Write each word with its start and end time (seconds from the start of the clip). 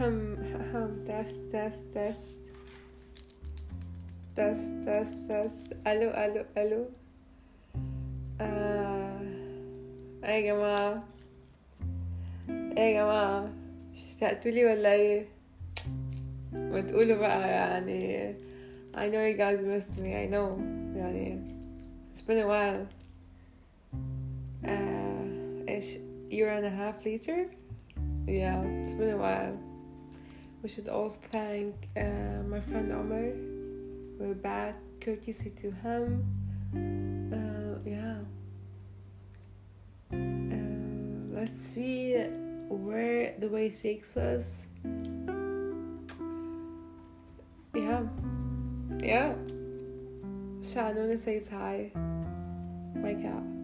Ahem, 0.00 0.38
ahem, 0.60 1.04
test, 1.06 1.40
test, 1.52 1.92
test. 1.92 2.28
Test, 4.36 4.84
test, 4.84 5.28
test. 5.28 5.86
الو 5.86 6.10
الو 6.10 6.44
الو 6.56 6.84
آه. 8.40 9.20
ايه 10.24 10.30
يا 10.46 10.52
جماعة 10.54 11.04
ايه 12.50 12.96
يا 12.96 13.02
جماعة 13.02 13.50
اشتقتوا 13.94 14.50
لي 14.50 14.64
ولا 14.64 14.92
ايه 14.92 15.26
ما 16.52 16.80
تقولوا 16.80 17.16
بقى 17.16 17.50
يعني 17.50 18.34
I 18.94 19.08
know 19.10 19.22
you 19.30 19.36
guys 19.38 19.60
missed 19.62 19.98
me 19.98 20.08
I 20.14 20.26
know 20.32 20.58
يعني 20.96 21.40
it's 22.14 22.22
been 22.22 22.38
a 22.38 22.46
while 22.46 22.86
uh, 24.64 25.68
ايش 25.68 25.94
year 26.30 26.48
and 26.58 26.64
a 26.64 26.70
half 26.70 27.04
later 27.06 27.38
yeah 28.26 28.62
it's 28.82 28.94
been 29.00 29.12
a 29.14 29.20
while 29.26 29.56
we 30.61 30.69
should 30.69 30.89
also 30.89 31.19
thank 31.31 31.75
uh, 31.97 32.43
my 32.47 32.59
friend 32.61 32.91
Omar. 32.91 33.33
We're 34.19 34.35
back 34.35 34.75
courtesy 34.99 35.49
to 35.49 35.71
him. 35.71 36.23
Uh, 37.33 37.79
yeah. 37.89 38.17
Uh, 40.13 41.39
let's 41.39 41.59
see 41.59 42.15
where 42.69 43.33
the 43.39 43.47
way 43.47 43.69
takes 43.69 44.15
us. 44.17 44.67
Yeah. 47.73 48.03
Yeah. 48.99 49.33
Shannon 50.63 51.17
says 51.17 51.47
hi. 51.47 51.91
My 52.95 53.15
cat 53.15 53.60